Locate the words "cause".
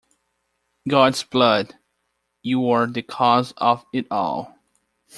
3.03-3.53